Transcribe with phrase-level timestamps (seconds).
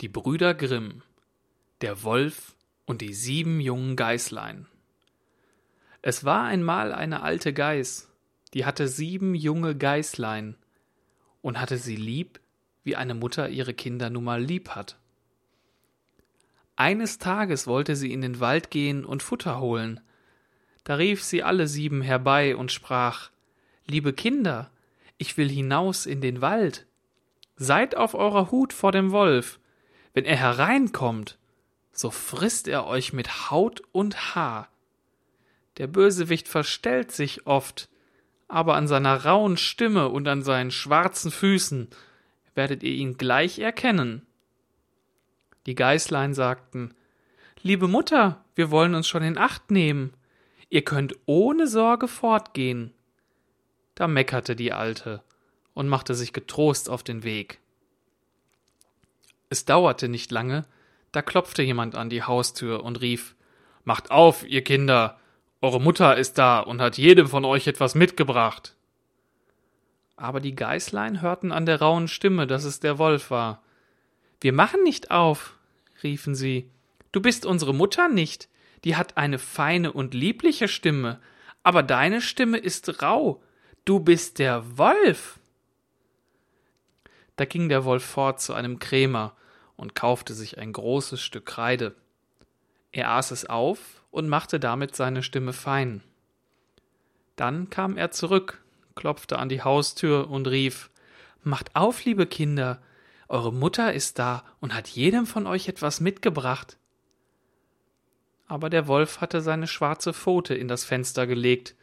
[0.00, 1.02] Die Brüder Grimm
[1.82, 2.56] Der Wolf
[2.86, 4.66] und die sieben jungen Geißlein
[6.00, 8.10] Es war einmal eine alte Geiß,
[8.54, 10.56] die hatte sieben junge Geißlein
[11.42, 12.40] und hatte sie lieb,
[12.82, 14.96] wie eine Mutter ihre Kinder nun mal lieb hat.
[16.76, 20.00] Eines Tages wollte sie in den Wald gehen und Futter holen.
[20.82, 23.28] Da rief sie alle sieben herbei und sprach
[23.86, 24.70] Liebe Kinder,
[25.18, 26.86] ich will hinaus in den Wald.
[27.56, 29.59] Seid auf eurer Hut vor dem Wolf,
[30.14, 31.38] wenn er hereinkommt,
[31.92, 34.68] so frisst er euch mit Haut und Haar.
[35.78, 37.88] Der Bösewicht verstellt sich oft,
[38.48, 41.88] aber an seiner rauen Stimme und an seinen schwarzen Füßen
[42.54, 44.26] werdet ihr ihn gleich erkennen.
[45.66, 46.94] Die Geißlein sagten
[47.62, 50.14] Liebe Mutter, wir wollen uns schon in Acht nehmen.
[50.70, 52.92] Ihr könnt ohne Sorge fortgehen.
[53.94, 55.22] Da meckerte die Alte
[55.74, 57.60] und machte sich getrost auf den Weg.
[59.50, 60.64] Es dauerte nicht lange,
[61.10, 63.34] da klopfte jemand an die Haustür und rief
[63.84, 65.18] Macht auf, ihr Kinder.
[65.60, 68.76] Eure Mutter ist da und hat jedem von euch etwas mitgebracht.
[70.16, 73.62] Aber die Geißlein hörten an der rauen Stimme, dass es der Wolf war.
[74.40, 75.58] Wir machen nicht auf,
[76.04, 76.70] riefen sie.
[77.10, 78.48] Du bist unsere Mutter nicht.
[78.84, 81.20] Die hat eine feine und liebliche Stimme,
[81.64, 83.42] aber deine Stimme ist rau.
[83.84, 85.40] Du bist der Wolf.
[87.36, 89.34] Da ging der Wolf fort zu einem Krämer
[89.80, 91.94] und kaufte sich ein großes Stück Kreide.
[92.92, 96.02] Er aß es auf und machte damit seine Stimme fein.
[97.34, 98.62] Dann kam er zurück,
[98.94, 100.90] klopfte an die Haustür und rief
[101.42, 102.82] Macht auf, liebe Kinder,
[103.26, 106.76] eure Mutter ist da und hat jedem von euch etwas mitgebracht.
[108.48, 111.74] Aber der Wolf hatte seine schwarze Pfote in das Fenster gelegt.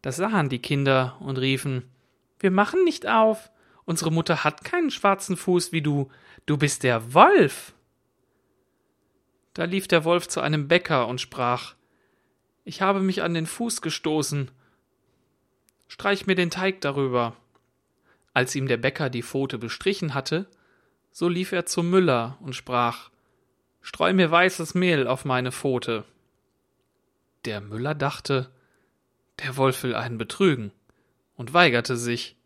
[0.00, 1.90] Das sahen die Kinder und riefen
[2.38, 3.50] Wir machen nicht auf.
[3.84, 6.10] Unsere Mutter hat keinen schwarzen Fuß wie du.
[6.46, 7.74] Du bist der Wolf.
[9.52, 11.74] Da lief der Wolf zu einem Bäcker und sprach
[12.64, 14.50] Ich habe mich an den Fuß gestoßen.
[15.88, 17.36] Streich mir den Teig darüber.
[18.32, 20.48] Als ihm der Bäcker die Pfote bestrichen hatte,
[21.12, 23.10] so lief er zum Müller und sprach
[23.80, 26.04] Streu mir weißes Mehl auf meine Pfote.
[27.44, 28.50] Der Müller dachte,
[29.40, 30.72] der Wolf will einen betrügen,
[31.36, 32.36] und weigerte sich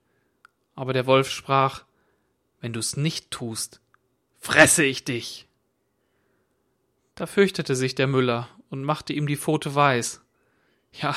[0.78, 1.82] aber der Wolf sprach
[2.60, 3.80] Wenn du's nicht tust,
[4.38, 5.48] fresse ich dich.
[7.16, 10.22] Da fürchtete sich der Müller und machte ihm die Pfote weiß.
[10.92, 11.16] Ja,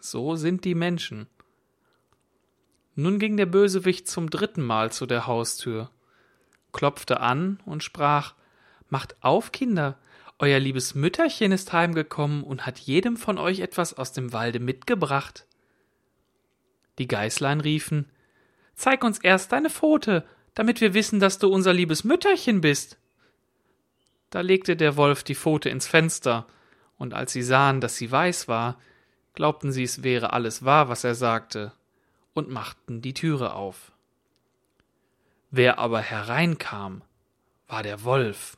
[0.00, 1.26] so sind die Menschen.
[2.94, 5.90] Nun ging der Bösewicht zum dritten Mal zu der Haustür,
[6.72, 8.34] klopfte an und sprach
[8.88, 9.98] Macht auf, Kinder,
[10.38, 15.44] euer liebes Mütterchen ist heimgekommen und hat jedem von euch etwas aus dem Walde mitgebracht.
[16.98, 18.10] Die Geißlein riefen
[18.76, 22.98] Zeig uns erst deine Pfote, damit wir wissen, dass du unser liebes Mütterchen bist.
[24.30, 26.46] Da legte der Wolf die Pfote ins Fenster,
[26.98, 28.78] und als sie sahen, dass sie weiß war,
[29.34, 31.72] glaubten sie, es wäre alles wahr, was er sagte,
[32.34, 33.92] und machten die Türe auf.
[35.50, 37.02] Wer aber hereinkam,
[37.66, 38.56] war der Wolf.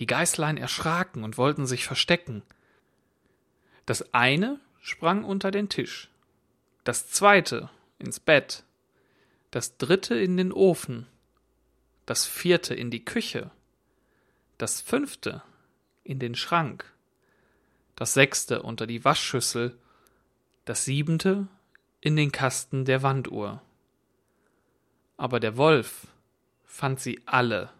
[0.00, 2.42] Die Geißlein erschraken und wollten sich verstecken.
[3.86, 6.08] Das eine sprang unter den Tisch,
[6.84, 7.68] das zweite
[8.00, 8.64] ins Bett,
[9.50, 11.06] das dritte in den Ofen,
[12.06, 13.50] das vierte in die Küche,
[14.58, 15.42] das fünfte
[16.02, 16.84] in den Schrank,
[17.96, 19.76] das sechste unter die Waschschüssel,
[20.64, 21.46] das siebente
[22.00, 23.62] in den Kasten der Wanduhr.
[25.16, 26.06] Aber der Wolf
[26.64, 27.70] fand sie alle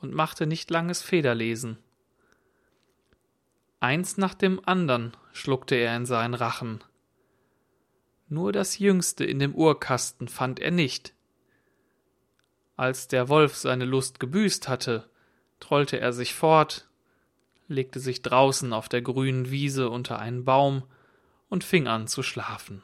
[0.00, 1.78] und machte nicht langes Federlesen.
[3.80, 6.82] Eins nach dem andern schluckte er in seinen Rachen,
[8.32, 11.12] nur das jüngste in dem Uhrkasten fand er nicht.
[12.76, 15.08] Als der Wolf seine Lust gebüßt hatte,
[15.60, 16.88] trollte er sich fort,
[17.68, 20.82] legte sich draußen auf der grünen Wiese unter einen Baum
[21.48, 22.82] und fing an zu schlafen.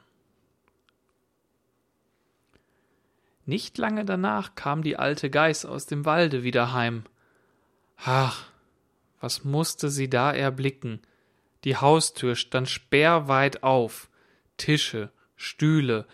[3.46, 7.04] Nicht lange danach kam die alte Geiß aus dem Walde wieder heim.
[7.96, 8.44] Ach,
[9.20, 11.00] was musste sie da erblicken?
[11.64, 14.10] Die Haustür stand sperrweit auf,
[14.58, 16.06] Tische, Stühle,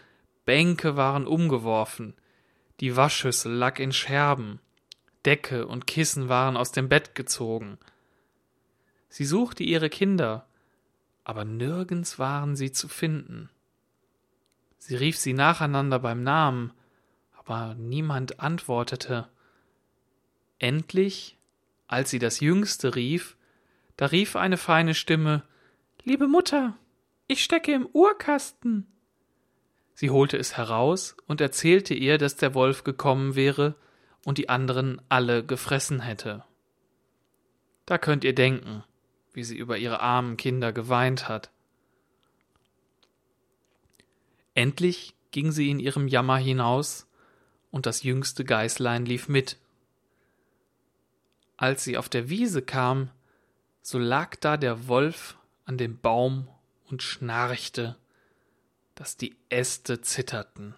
[0.44, 2.15] Bänke waren umgeworfen,
[2.81, 4.61] die Waschschüssel lag in Scherben,
[5.25, 7.79] Decke und Kissen waren aus dem Bett gezogen.
[9.09, 10.47] Sie suchte ihre Kinder,
[11.25, 13.49] aber nirgends waren sie zu finden.
[14.79, 16.75] Sie rief sie nacheinander beim Namen,
[17.32, 19.29] aber niemand antwortete.
[20.59, 21.38] Endlich,
[21.87, 23.38] als sie das Jüngste rief,
[23.97, 25.44] da rief eine feine Stimme
[26.03, 26.76] Liebe Mutter,
[27.26, 28.87] ich stecke im Uhrkasten.
[29.94, 33.76] Sie holte es heraus und erzählte ihr, dass der Wolf gekommen wäre
[34.25, 36.44] und die anderen alle gefressen hätte.
[37.87, 38.82] Da könnt ihr denken,
[39.32, 41.50] wie sie über ihre armen Kinder geweint hat.
[44.55, 47.08] Endlich ging sie in ihrem Jammer hinaus,
[47.70, 49.58] und das jüngste Geißlein lief mit.
[51.56, 53.11] Als sie auf der Wiese kam,
[53.82, 56.47] so lag da der Wolf an dem Baum
[56.88, 57.97] und schnarchte,
[58.94, 60.75] dass die Äste zitterten.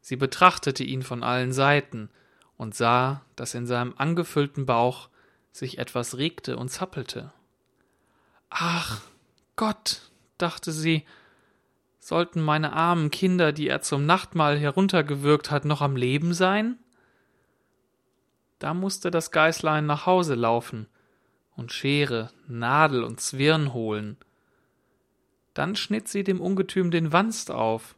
[0.00, 2.10] Sie betrachtete ihn von allen Seiten
[2.56, 5.08] und sah, dass in seinem angefüllten Bauch
[5.52, 7.32] sich etwas regte und zappelte.
[8.50, 9.00] Ach
[9.56, 10.02] Gott,
[10.38, 11.04] dachte sie,
[11.98, 16.78] sollten meine armen Kinder, die er zum Nachtmahl heruntergewürgt hat, noch am Leben sein?
[18.58, 20.86] Da musste das Geißlein nach Hause laufen
[21.56, 24.18] und Schere, Nadel und Zwirn holen.
[25.56, 27.96] Dann schnitt sie dem Ungetüm den Wanst auf,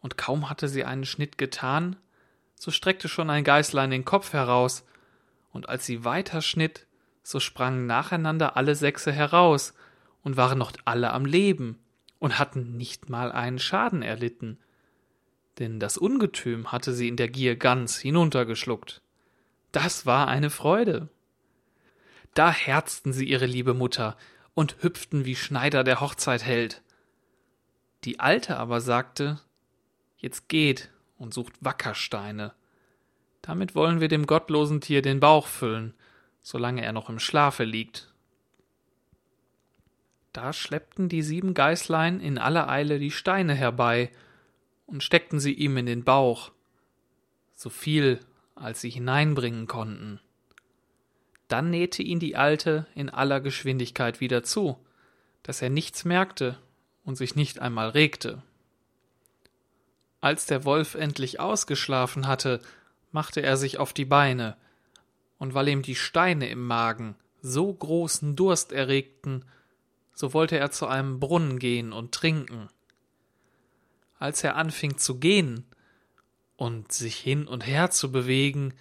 [0.00, 1.94] und kaum hatte sie einen Schnitt getan,
[2.56, 4.84] so streckte schon ein Geißlein den Kopf heraus
[5.52, 6.88] und als sie weiter schnitt,
[7.22, 9.74] so sprangen nacheinander alle Sechse heraus
[10.24, 11.78] und waren noch alle am Leben
[12.18, 14.58] und hatten nicht mal einen Schaden erlitten,
[15.60, 19.02] denn das Ungetüm hatte sie in der Gier ganz hinuntergeschluckt.
[19.70, 21.10] Das war eine Freude.
[22.34, 24.16] Da herzten sie ihre liebe Mutter
[24.56, 26.82] und hüpften wie Schneider der Hochzeit hält.
[28.04, 29.38] Die Alte aber sagte,
[30.16, 32.54] Jetzt geht und sucht Wackersteine.
[33.42, 35.92] Damit wollen wir dem gottlosen Tier den Bauch füllen,
[36.40, 38.12] solange er noch im Schlafe liegt.
[40.32, 44.10] Da schleppten die sieben Geißlein in aller Eile die Steine herbei
[44.86, 46.50] und steckten sie ihm in den Bauch,
[47.54, 48.20] so viel
[48.54, 50.18] als sie hineinbringen konnten.
[51.48, 54.76] Dann nähte ihn die Alte in aller Geschwindigkeit wieder zu,
[55.42, 56.58] dass er nichts merkte
[57.04, 58.42] und sich nicht einmal regte.
[60.20, 62.60] Als der Wolf endlich ausgeschlafen hatte,
[63.12, 64.56] machte er sich auf die Beine,
[65.38, 69.44] und weil ihm die Steine im Magen so großen Durst erregten,
[70.14, 72.68] so wollte er zu einem Brunnen gehen und trinken.
[74.18, 75.64] Als er anfing zu gehen
[76.56, 78.74] und sich hin und her zu bewegen,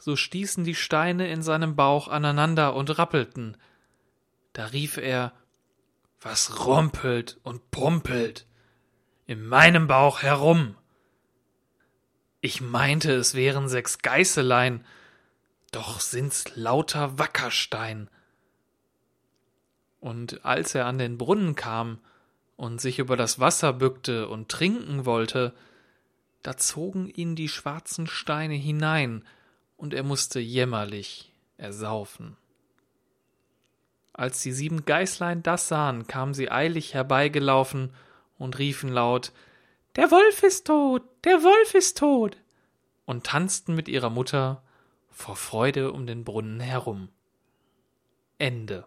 [0.00, 3.56] so stießen die Steine in seinem Bauch aneinander und rappelten.
[4.54, 5.32] Da rief er
[6.22, 8.46] Was rumpelt und pumpelt
[9.26, 10.74] in meinem Bauch herum?
[12.40, 14.84] Ich meinte, es wären sechs Geißelein,
[15.70, 18.08] doch sind's lauter Wackerstein.
[20.00, 21.98] Und als er an den Brunnen kam
[22.56, 25.54] und sich über das Wasser bückte und trinken wollte,
[26.42, 29.24] da zogen ihn die schwarzen Steine hinein,
[29.80, 32.36] und er musste jämmerlich ersaufen.
[34.12, 37.94] Als die sieben Geißlein das sahen, kamen sie eilig herbeigelaufen
[38.38, 39.32] und riefen laut
[39.96, 42.36] der Wolf ist tot, der Wolf ist tot,
[43.06, 44.62] und tanzten mit ihrer Mutter
[45.10, 47.08] vor Freude um den Brunnen herum.
[48.38, 48.86] Ende